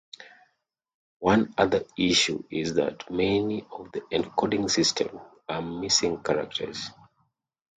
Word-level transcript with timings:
One 1.19 1.53
other 1.59 1.83
issue 1.95 2.41
is 2.49 2.73
that 2.73 3.11
many 3.11 3.67
of 3.71 3.91
the 3.91 4.01
encoding 4.11 4.67
systems 4.67 5.21
are 5.47 5.61
missing 5.61 6.23
characters. 6.23 6.89